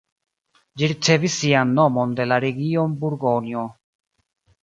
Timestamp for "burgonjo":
3.03-3.67